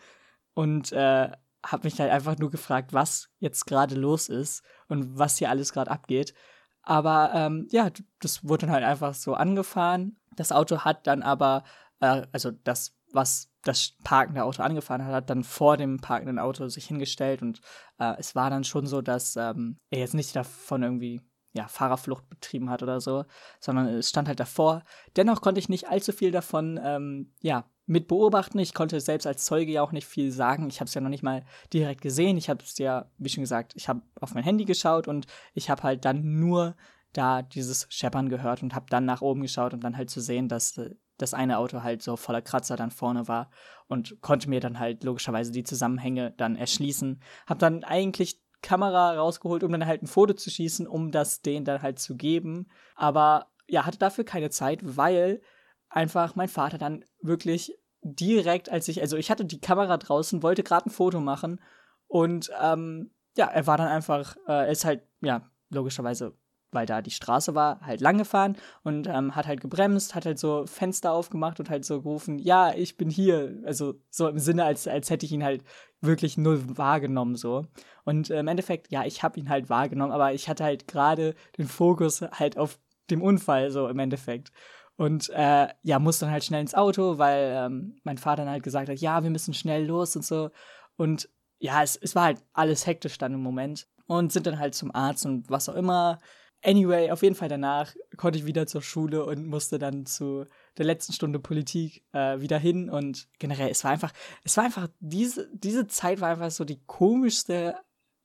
und 0.55 0.93
äh, 0.93 1.31
habe 1.65 1.85
mich 1.85 1.99
halt 2.01 2.11
einfach 2.11 2.39
nur 2.39 2.51
gefragt, 2.51 2.93
was 2.93 3.31
jetzt 3.39 3.67
gerade 3.67 3.95
los 3.95 4.29
ist 4.29 4.63
und 4.89 5.19
was 5.19 5.39
hier 5.39 5.51
alles 5.51 5.73
gerade 5.73 5.91
abgeht. 5.91 6.35
Aber 6.83 7.33
ähm, 7.35 7.69
ja, 7.71 7.91
das 8.21 8.47
wurde 8.47 8.67
dann 8.67 8.75
halt 8.75 8.85
einfach 8.85 9.15
so 9.15 9.35
angefahren. 9.35 10.19
Das 10.37 10.53
Auto 10.53 10.81
hat 10.81 11.07
dann 11.07 11.23
aber, 11.23 11.65
äh, 12.01 12.27
also 12.33 12.51
das, 12.51 12.97
was 13.13 13.50
das 13.65 13.95
parkende 14.05 14.45
Auto 14.45 14.63
angefahren 14.63 15.05
hat, 15.05 15.13
hat 15.13 15.31
dann 15.31 15.45
vor 15.45 15.77
dem 15.77 16.01
parkenden 16.01 16.39
Auto 16.39 16.69
sich 16.69 16.87
hingestellt 16.87 17.43
und 17.43 17.61
äh, 17.99 18.15
es 18.19 18.35
war 18.35 18.51
dann 18.51 18.65
schon 18.65 18.87
so, 18.87 19.03
dass 19.03 19.37
ähm, 19.37 19.79
er 19.91 20.01
jetzt 20.01 20.15
nicht 20.15 20.35
davon 20.35 20.83
irgendwie 20.83 21.21
ja, 21.53 21.67
Fahrerflucht 21.67 22.29
betrieben 22.29 22.71
hat 22.71 22.83
oder 22.83 23.01
so, 23.01 23.25
sondern 23.59 23.89
es 23.89 24.09
stand 24.09 24.29
halt 24.29 24.41
davor. 24.41 24.85
Dennoch 25.17 25.41
konnte 25.41 25.59
ich 25.59 25.69
nicht 25.69 25.89
allzu 25.89 26.13
viel 26.13 26.31
davon, 26.31 26.79
ähm, 26.83 27.33
ja, 27.41 27.69
mit 27.87 28.07
beobachten. 28.07 28.59
Ich 28.61 28.73
konnte 28.73 29.01
selbst 29.01 29.27
als 29.27 29.45
Zeuge 29.45 29.73
ja 29.73 29.83
auch 29.83 29.91
nicht 29.91 30.07
viel 30.07 30.31
sagen. 30.31 30.69
Ich 30.69 30.79
habe 30.79 30.87
es 30.87 30.95
ja 30.95 31.01
noch 31.01 31.09
nicht 31.09 31.25
mal 31.25 31.45
direkt 31.73 32.03
gesehen. 32.03 32.37
Ich 32.37 32.49
habe 32.49 32.63
es 32.63 32.79
ja, 32.79 33.11
wie 33.19 33.29
schon 33.29 33.43
gesagt, 33.43 33.73
ich 33.75 33.89
habe 33.89 34.03
auf 34.21 34.33
mein 34.33 34.45
Handy 34.45 34.65
geschaut 34.65 35.09
und 35.09 35.27
ich 35.55 35.71
habe 35.71 35.83
halt 35.83 36.05
dann 36.05 36.39
nur 36.39 36.77
da 37.13 37.43
dieses 37.43 37.89
Scheppern 37.91 38.29
gehört 38.29 38.63
und 38.63 38.77
habe 38.77 38.87
dann 38.89 39.05
nach 39.05 39.23
oben 39.23 39.43
geschaut, 39.43 39.75
um 39.75 39.81
dann 39.81 39.97
halt 39.97 40.09
zu 40.09 40.21
sehen, 40.21 40.47
dass 40.47 40.79
äh, 40.79 40.95
das 41.23 41.35
eine 41.35 41.59
Auto 41.59 41.83
halt 41.83 42.03
so 42.03 42.17
voller 42.17 42.43
Kratzer 42.43 42.77
dann 42.77 42.91
vorne 42.91 43.29
war 43.29 43.51
und 43.89 44.21
konnte 44.21 44.49
mir 44.49 44.61
dann 44.61 44.79
halt 44.79 45.05
logischerweise 45.05 45.53
die 45.53 45.65
Zusammenhänge 45.65 46.33
dann 46.37 46.57
erschließen. 46.57 47.23
Hab 47.47 47.59
dann 47.59 47.85
eigentlich 47.85 48.41
Kamera 48.63 49.15
rausgeholt, 49.15 49.65
um 49.65 49.73
dann 49.73 49.87
halt 49.87 50.03
ein 50.03 50.07
Foto 50.07 50.35
zu 50.35 50.51
schießen, 50.51 50.87
um 50.87 51.11
das 51.11 51.43
denen 51.43 51.65
dann 51.65 51.83
halt 51.83 51.99
zu 51.99 52.17
geben. 52.17 52.69
Aber 52.95 53.49
ja, 53.67 53.87
hatte 53.87 53.99
dafür 53.99 54.25
keine 54.25 54.51
Zeit, 54.51 54.81
weil 54.83 55.41
einfach 55.89 56.35
mein 56.35 56.49
Vater 56.49 56.79
dann 56.79 57.05
wirklich 57.21 57.79
direkt, 58.03 58.71
als 58.71 58.89
ich, 58.89 59.01
also 59.01 59.17
ich 59.17 59.31
hatte 59.31 59.45
die 59.45 59.61
Kamera 59.61 59.97
draußen, 59.97 60.43
wollte 60.43 60.63
gerade 60.63 60.87
ein 60.87 60.93
Foto 60.93 61.21
machen 61.21 61.61
und 62.07 62.51
ähm, 62.61 63.11
ja, 63.37 63.47
er 63.47 63.67
war 63.67 63.77
dann 63.77 63.89
einfach, 63.89 64.37
äh, 64.49 64.71
ist 64.71 64.85
halt, 64.85 65.03
ja, 65.21 65.49
logischerweise 65.69 66.37
weil 66.73 66.87
da 66.87 67.03
die 67.03 67.11
Straße 67.11 67.55
war, 67.55 67.81
halt 67.81 68.01
lang 68.01 68.19
gefahren 68.19 68.57
und 68.83 69.07
ähm, 69.07 69.35
hat 69.35 69.47
halt 69.47 69.61
gebremst, 69.61 70.15
hat 70.15 70.27
halt 70.27 70.39
so 70.39 70.67
Fenster 70.67 71.13
aufgemacht 71.13 71.61
und 71.61 71.71
halt 71.71 71.85
so 71.85 72.03
gerufen, 72.03 72.39
ja, 72.39 72.73
ich 72.75 72.97
bin 72.97 73.11
hier. 73.11 73.61
Also 73.65 73.95
so 74.11 74.29
im 74.29 74.39
Sinne, 74.39 74.65
als, 74.65 74.87
als 74.89 75.11
hätte 75.11 75.27
ich 75.27 75.33
ihn 75.33 75.45
halt 75.45 75.63
wirklich 76.01 76.39
null 76.39 76.63
wahrgenommen 76.77 77.37
so. 77.37 77.67
Und 78.05 78.31
äh, 78.31 78.41
im 78.41 78.49
Endeffekt, 78.49 78.91
ja, 78.91 79.05
ich 79.05 79.23
habe 79.23 79.39
ihn 79.39 79.49
halt 79.49 79.69
wahrgenommen, 79.69 80.13
aber 80.13 80.33
ich 80.33 80.49
hatte 80.49 80.65
halt 80.65 80.89
gerade 80.89 81.35
den 81.59 81.67
Fokus 81.67 82.23
halt 82.23 82.57
auf 82.57 82.79
dem 83.11 83.23
Unfall 83.23 83.71
so 83.71 83.89
im 83.89 83.99
Endeffekt. 83.99 84.53
Und 84.97 85.31
äh, 85.31 85.69
ja, 85.83 85.99
musste 85.99 86.27
dann 86.27 86.33
halt 86.33 86.45
schnell 86.45 86.61
ins 86.61 86.75
Auto, 86.75 87.19
weil 87.19 87.53
ähm, 87.57 87.97
mein 88.05 88.19
Vater 88.19 88.45
dann 88.45 88.53
halt 88.53 88.63
gesagt 88.63 88.89
hat, 88.89 88.99
ja, 88.99 89.23
wir 89.23 89.31
müssen 89.31 89.55
schnell 89.55 89.87
los 89.87 90.15
und 90.15 90.25
so. 90.25 90.51
Und 90.97 91.29
ja, 91.59 91.83
es, 91.83 91.97
es 91.97 92.15
war 92.15 92.25
halt 92.25 92.43
alles 92.53 92.87
hektisch 92.87 93.17
dann 93.19 93.35
im 93.35 93.43
Moment. 93.43 93.87
Und 94.07 94.33
sind 94.33 94.47
dann 94.47 94.59
halt 94.59 94.75
zum 94.75 94.95
Arzt 94.95 95.25
und 95.25 95.49
was 95.49 95.69
auch 95.69 95.75
immer. 95.75 96.19
Anyway, 96.63 97.11
auf 97.11 97.23
jeden 97.23 97.35
Fall 97.35 97.49
danach 97.49 97.95
konnte 98.19 98.39
ich 98.39 98.45
wieder 98.45 98.67
zur 98.67 98.83
Schule 98.83 99.25
und 99.25 99.47
musste 99.47 99.79
dann 99.79 100.05
zu 100.05 100.45
der 100.77 100.85
letzten 100.85 101.15
Stunde 101.15 101.39
Politik 101.39 102.05
äh, 102.13 102.41
wieder 102.41 102.59
hin 102.59 102.91
und 102.91 103.29
generell, 103.39 103.71
es 103.71 103.83
war 103.83 103.93
einfach, 103.93 104.13
es 104.45 104.59
war 104.59 104.65
einfach, 104.65 104.89
diese, 105.01 105.49
diese 105.55 105.87
Zeit 105.87 106.21
war 106.21 106.29
einfach 106.29 106.51
so 106.51 106.65
die 106.65 106.83
komischste 106.87 107.77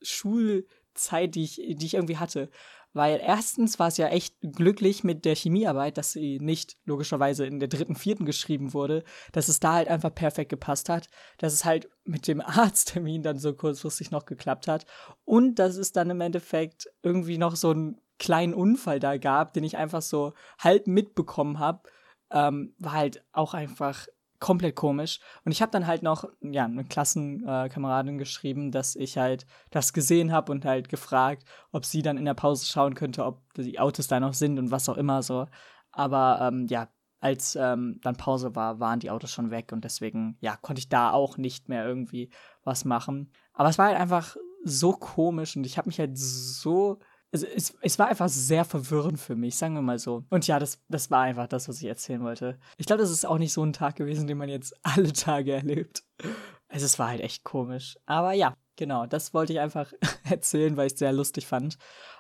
Schulzeit, 0.02 1.36
die 1.36 1.44
ich, 1.44 1.56
die 1.56 1.86
ich 1.86 1.94
irgendwie 1.94 2.18
hatte. 2.18 2.50
Weil 2.92 3.20
erstens 3.22 3.78
war 3.78 3.90
es 3.90 3.98
ja 3.98 4.08
echt 4.08 4.38
glücklich 4.42 5.04
mit 5.04 5.26
der 5.26 5.36
Chemiearbeit, 5.36 5.98
dass 5.98 6.14
sie 6.14 6.40
nicht 6.40 6.78
logischerweise 6.86 7.46
in 7.46 7.60
der 7.60 7.68
dritten, 7.68 7.96
vierten 7.96 8.26
geschrieben 8.26 8.74
wurde, 8.74 9.04
dass 9.34 9.50
es 9.50 9.60
da 9.60 9.74
halt 9.74 9.90
einfach 9.90 10.16
perfekt 10.16 10.50
gepasst 10.50 10.88
hat, 10.88 11.10
dass 11.38 11.52
es 11.52 11.66
halt 11.66 11.90
mit 12.06 12.26
dem 12.26 12.40
Arzttermin 12.46 13.22
dann 13.22 13.38
so 13.38 13.54
kurzfristig 13.54 14.12
noch 14.12 14.26
geklappt 14.26 14.70
hat 14.70 14.86
und 15.26 15.60
dass 15.60 15.76
es 15.76 15.92
dann 15.92 16.10
im 16.10 16.22
Endeffekt 16.22 16.90
irgendwie 17.04 17.38
noch 17.38 17.58
so 17.58 17.74
ein 17.74 18.00
kleinen 18.20 18.54
Unfall 18.54 19.00
da 19.00 19.18
gab, 19.18 19.54
den 19.54 19.64
ich 19.64 19.78
einfach 19.78 20.02
so 20.02 20.34
halb 20.60 20.88
mitbekommen 20.88 21.60
habe, 21.60 21.90
ähm, 22.32 22.74
war 22.80 22.94
halt 22.94 23.24
auch 23.34 23.54
einfach 23.54 24.08
komplett 24.40 24.76
komisch. 24.76 25.20
Und 25.44 25.52
ich 25.52 25.62
habe 25.62 25.72
dann 25.72 25.88
halt 25.88 26.04
noch, 26.04 26.26
ja, 26.42 26.66
eine 26.66 26.84
Klassenkameradin 26.84 28.16
äh, 28.16 28.20
geschrieben, 28.20 28.72
dass 28.72 28.96
ich 28.96 29.18
halt 29.18 29.46
das 29.72 29.94
gesehen 29.94 30.32
habe 30.32 30.52
und 30.52 30.66
halt 30.66 30.90
gefragt, 30.90 31.46
ob 31.72 31.86
sie 31.86 32.02
dann 32.02 32.18
in 32.18 32.26
der 32.26 32.34
Pause 32.34 32.66
schauen 32.66 32.96
könnte, 32.96 33.26
ob 33.26 33.42
die 33.56 33.80
Autos 33.80 34.08
da 34.08 34.20
noch 34.20 34.34
sind 34.34 34.60
und 34.60 34.72
was 34.72 34.90
auch 34.90 34.98
immer 34.98 35.24
so. 35.24 35.48
Aber 35.92 36.40
ähm, 36.42 36.68
ja, 36.70 36.90
als 37.22 37.56
ähm, 37.56 38.00
dann 38.04 38.18
Pause 38.18 38.56
war, 38.56 38.80
waren 38.80 39.00
die 39.00 39.10
Autos 39.10 39.32
schon 39.32 39.50
weg 39.50 39.72
und 39.72 39.84
deswegen, 39.84 40.38
ja, 40.42 40.58
konnte 40.58 40.80
ich 40.80 40.90
da 40.90 41.12
auch 41.12 41.38
nicht 41.38 41.70
mehr 41.70 41.86
irgendwie 41.86 42.30
was 42.64 42.86
machen. 42.86 43.32
Aber 43.54 43.70
es 43.70 43.78
war 43.78 43.88
halt 43.88 43.98
einfach 43.98 44.36
so 44.64 44.92
komisch 44.92 45.56
und 45.56 45.66
ich 45.66 45.78
habe 45.78 45.88
mich 45.88 46.00
halt 46.00 46.18
so 46.18 47.00
also 47.36 47.48
es, 47.54 47.74
es 47.82 48.00
war 48.00 48.08
einfach 48.08 48.30
sehr 48.30 48.64
verwirrend 48.64 49.20
für 49.20 49.36
mich, 49.36 49.58
sagen 49.58 49.74
wir 49.74 49.82
mal 49.82 50.00
so. 50.00 50.24
Und 50.30 50.48
ja, 50.48 50.58
das, 50.58 50.82
das 50.88 51.12
war 51.12 51.24
einfach 51.24 51.48
das, 51.48 51.68
was 51.68 51.82
ich 51.82 51.88
erzählen 51.88 52.24
wollte. 52.24 52.58
Ich 52.78 52.86
glaube, 52.86 53.02
das 53.02 53.12
ist 53.12 53.26
auch 53.26 53.38
nicht 53.38 53.52
so 53.52 53.62
ein 53.62 53.74
Tag 53.74 53.98
gewesen, 53.98 54.26
den 54.26 54.38
man 54.38 54.48
jetzt 54.48 54.74
alle 54.84 55.12
Tage 55.12 55.52
erlebt. 55.52 56.04
Also 56.70 56.86
es 56.86 56.98
war 56.98 57.10
halt 57.10 57.20
echt 57.20 57.44
komisch. 57.44 57.98
Aber 58.06 58.32
ja, 58.32 58.54
genau, 58.76 59.06
das 59.06 59.34
wollte 59.34 59.54
ich 59.54 59.60
einfach 59.60 59.92
erzählen, 60.30 60.78
weil 60.78 60.88
ich 60.88 60.94
es 60.94 61.00
sehr 61.00 61.14
lustig 61.14 61.48
fand. 61.48 61.78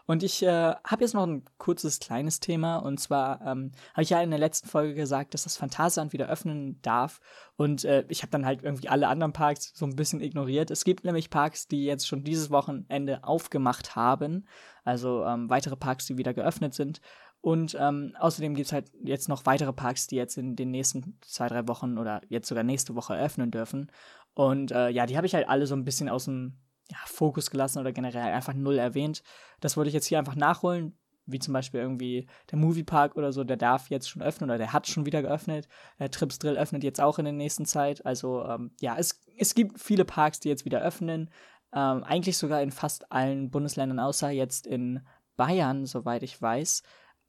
Und 0.07 0.21
ich 0.21 0.43
äh, 0.43 0.75
habe 0.83 1.03
jetzt 1.03 1.13
noch 1.13 1.25
ein 1.25 1.43
kurzes, 1.57 1.99
kleines 1.99 2.39
Thema. 2.39 2.77
Und 2.77 2.99
zwar 2.99 3.41
ähm, 3.41 3.71
habe 3.93 4.03
ich 4.03 4.11
ja 4.11 4.21
in 4.21 4.29
der 4.29 4.39
letzten 4.39 4.67
Folge 4.67 4.93
gesagt, 4.93 5.33
dass 5.33 5.43
das 5.43 5.57
Phantasialand 5.57 6.13
wieder 6.13 6.27
öffnen 6.27 6.79
darf. 6.81 7.19
Und 7.55 7.85
äh, 7.85 8.05
ich 8.09 8.21
habe 8.21 8.31
dann 8.31 8.45
halt 8.45 8.63
irgendwie 8.63 8.89
alle 8.89 9.07
anderen 9.07 9.33
Parks 9.33 9.71
so 9.73 9.85
ein 9.85 9.95
bisschen 9.95 10.21
ignoriert. 10.21 10.69
Es 10.69 10.83
gibt 10.83 11.05
nämlich 11.05 11.29
Parks, 11.29 11.67
die 11.67 11.85
jetzt 11.85 12.07
schon 12.07 12.23
dieses 12.23 12.51
Wochenende 12.51 13.23
aufgemacht 13.23 13.95
haben. 13.95 14.47
Also 14.83 15.25
ähm, 15.25 15.49
weitere 15.49 15.75
Parks, 15.75 16.05
die 16.05 16.17
wieder 16.17 16.33
geöffnet 16.33 16.75
sind. 16.75 17.01
Und 17.45 17.77
ähm, 17.79 18.15
außerdem 18.17 18.55
gibt 18.55 18.65
es 18.65 18.73
halt 18.73 18.91
jetzt 19.03 19.29
noch 19.29 19.45
weitere 19.45 19.71
Parks, 19.71 20.07
die 20.07 20.15
jetzt 20.15 20.35
in 20.35 20.55
den 20.55 20.71
nächsten 20.71 21.19
zwei, 21.21 21.47
drei 21.47 21.67
Wochen 21.67 21.99
oder 21.99 22.21
jetzt 22.27 22.47
sogar 22.47 22.63
nächste 22.63 22.95
Woche 22.95 23.15
eröffnen 23.15 23.51
dürfen. 23.51 23.91
Und 24.35 24.71
äh, 24.71 24.89
ja, 24.89 25.07
die 25.07 25.17
habe 25.17 25.25
ich 25.25 25.33
halt 25.33 25.49
alle 25.49 25.65
so 25.65 25.75
ein 25.75 25.85
bisschen 25.85 26.09
aus 26.09 26.25
dem 26.25 26.57
ja, 26.91 26.97
Fokus 27.05 27.49
gelassen 27.49 27.79
oder 27.79 27.91
generell 27.91 28.33
einfach 28.33 28.53
null 28.53 28.77
erwähnt. 28.77 29.23
Das 29.61 29.75
wollte 29.75 29.87
ich 29.87 29.93
jetzt 29.93 30.05
hier 30.05 30.19
einfach 30.19 30.35
nachholen, 30.35 30.97
wie 31.25 31.39
zum 31.39 31.53
Beispiel 31.53 31.79
irgendwie 31.79 32.27
der 32.51 32.59
Moviepark 32.59 33.15
oder 33.15 33.31
so, 33.31 33.43
der 33.43 33.57
darf 33.57 33.89
jetzt 33.89 34.09
schon 34.09 34.21
öffnen 34.21 34.49
oder 34.49 34.59
der 34.59 34.73
hat 34.73 34.87
schon 34.87 35.05
wieder 35.05 35.21
geöffnet. 35.21 35.67
Äh, 35.97 36.09
Trips 36.09 36.37
Drill 36.37 36.57
öffnet 36.57 36.83
jetzt 36.83 37.01
auch 37.01 37.17
in 37.17 37.25
der 37.25 37.33
nächsten 37.33 37.65
Zeit. 37.65 38.05
Also 38.05 38.45
ähm, 38.45 38.71
ja, 38.81 38.95
es, 38.97 39.21
es 39.37 39.55
gibt 39.55 39.79
viele 39.79 40.05
Parks, 40.05 40.39
die 40.41 40.49
jetzt 40.49 40.65
wieder 40.65 40.81
öffnen. 40.81 41.31
Ähm, 41.73 42.03
eigentlich 42.03 42.37
sogar 42.37 42.61
in 42.61 42.71
fast 42.71 43.11
allen 43.11 43.49
Bundesländern, 43.49 43.99
außer 43.99 44.29
jetzt 44.29 44.67
in 44.67 45.01
Bayern, 45.37 45.85
soweit 45.85 46.23
ich 46.23 46.39
weiß. 46.39 46.83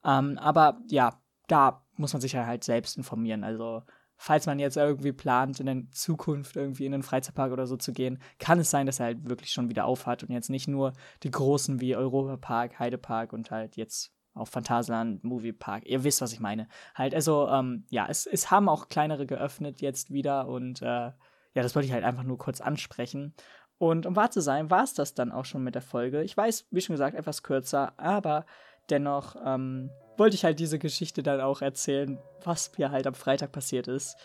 Ähm, 0.05 0.39
aber 0.39 0.81
ja, 0.89 1.21
da 1.49 1.87
muss 1.97 2.13
man 2.13 2.21
sich 2.21 2.33
ja 2.33 2.47
halt 2.47 2.65
selbst 2.65 2.97
informieren. 2.97 3.45
Also 3.45 3.83
falls 4.17 4.47
man 4.47 4.59
jetzt 4.59 4.77
irgendwie 4.77 5.13
plant, 5.13 5.61
in 5.61 5.67
der 5.67 5.83
Zukunft 5.93 6.57
irgendwie 6.57 6.87
in 6.87 6.95
einen 6.95 7.03
Freizeitpark 7.03 7.53
oder 7.53 7.67
so 7.67 7.77
zu 7.77 7.93
gehen, 7.93 8.19
kann 8.39 8.59
es 8.59 8.71
sein, 8.71 8.87
dass 8.87 9.01
er 9.01 9.07
halt 9.07 9.29
wirklich 9.29 9.53
schon 9.53 9.69
wieder 9.69 9.85
aufhat 9.85 10.23
und 10.23 10.31
jetzt 10.31 10.51
nicht 10.51 10.69
nur 10.69 10.93
die 11.23 11.31
großen 11.31 11.81
wie 11.81 11.97
Europapark, 11.97 12.79
Heidepark 12.79 13.33
und 13.33 13.51
halt 13.51 13.77
jetzt 13.77 14.13
auch 14.35 14.49
Phantasialand, 14.49 15.25
Moviepark. 15.25 15.87
Ihr 15.87 16.05
wisst, 16.05 16.21
was 16.21 16.33
ich 16.33 16.41
meine. 16.41 16.69
Halt, 16.95 17.15
also, 17.15 17.49
ähm, 17.49 17.85
ja, 17.89 18.07
es, 18.09 18.27
es 18.27 18.51
haben 18.51 18.69
auch 18.69 18.89
kleinere 18.89 19.27
geöffnet 19.27 19.81
jetzt 19.81 20.13
wieder 20.13 20.47
und 20.47 20.83
äh, 20.83 20.85
ja, 20.85 21.63
das 21.63 21.75
wollte 21.75 21.87
ich 21.87 21.93
halt 21.93 22.05
einfach 22.05 22.23
nur 22.23 22.37
kurz 22.37 22.61
ansprechen. 22.61 23.35
Und 23.79 24.07
um 24.07 24.17
wahr 24.17 24.31
zu 24.31 24.41
sein, 24.41 24.71
war 24.71 24.85
es 24.85 24.95
das 24.95 25.15
dann 25.15 25.33
auch 25.33 25.45
schon 25.45 25.63
mit 25.63 25.75
der 25.75 25.83
Folge. 25.83 26.23
Ich 26.23 26.37
weiß, 26.37 26.69
wie 26.71 26.81
schon 26.81 26.95
gesagt, 26.95 27.17
etwas 27.17 27.43
kürzer, 27.43 27.99
aber 27.99 28.47
dennoch 28.91 29.37
ähm, 29.45 29.91
wollte 30.17 30.37
ich 30.37 30.45
halt 30.45 30.59
diese 30.59 30.79
Geschichte 30.79 31.23
dann 31.23 31.41
auch 31.41 31.63
erzählen, 31.63 32.19
was 32.45 32.71
mir 32.79 32.91
halt 32.91 33.07
am 33.07 33.15
Freitag 33.15 33.53
passiert 33.53 33.89
ist. 33.89 34.17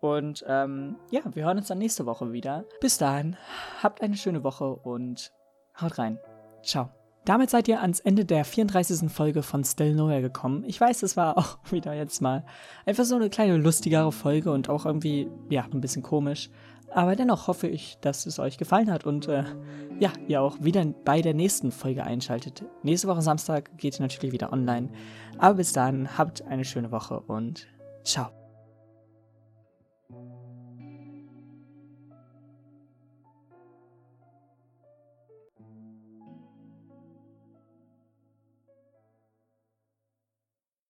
Und 0.00 0.44
ähm, 0.46 0.96
ja, 1.10 1.22
wir 1.32 1.44
hören 1.44 1.58
uns 1.58 1.68
dann 1.68 1.78
nächste 1.78 2.06
Woche 2.06 2.32
wieder. 2.32 2.64
Bis 2.80 2.98
dahin, 2.98 3.36
habt 3.82 4.00
eine 4.00 4.16
schöne 4.16 4.44
Woche 4.44 4.68
und 4.68 5.32
haut 5.80 5.98
rein. 5.98 6.18
Ciao. 6.62 6.90
Damit 7.24 7.50
seid 7.50 7.68
ihr 7.68 7.82
ans 7.82 8.00
Ende 8.00 8.24
der 8.24 8.44
34. 8.44 9.10
Folge 9.10 9.42
von 9.42 9.62
Still 9.62 9.94
Nowhere 9.94 10.22
gekommen. 10.22 10.64
Ich 10.66 10.80
weiß, 10.80 11.02
es 11.02 11.16
war 11.16 11.36
auch 11.38 11.58
wieder 11.70 11.92
jetzt 11.92 12.22
mal 12.22 12.44
einfach 12.86 13.04
so 13.04 13.16
eine 13.16 13.28
kleine 13.28 13.56
lustigere 13.56 14.12
Folge 14.12 14.50
und 14.50 14.68
auch 14.68 14.86
irgendwie, 14.86 15.28
ja, 15.50 15.66
ein 15.70 15.80
bisschen 15.80 16.02
komisch. 16.02 16.48
Aber 16.90 17.16
dennoch 17.16 17.48
hoffe 17.48 17.68
ich, 17.68 17.98
dass 18.00 18.26
es 18.26 18.38
euch 18.38 18.58
gefallen 18.58 18.90
hat 18.90 19.04
und 19.04 19.28
äh, 19.28 19.44
ja, 19.98 20.12
ihr 20.26 20.40
auch 20.40 20.56
wieder 20.60 20.84
bei 21.04 21.22
der 21.22 21.34
nächsten 21.34 21.70
Folge 21.70 22.04
einschaltet. 22.04 22.64
Nächste 22.82 23.08
Woche 23.08 23.22
Samstag 23.22 23.76
geht 23.76 23.98
natürlich 24.00 24.32
wieder 24.32 24.52
online. 24.52 24.88
Aber 25.38 25.56
bis 25.56 25.72
dann, 25.72 26.16
habt 26.16 26.42
eine 26.42 26.64
schöne 26.64 26.90
Woche 26.90 27.20
und 27.20 27.66
ciao. 28.04 28.37